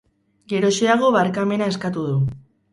[0.53, 2.19] Geroxeago barkamena eskatu du.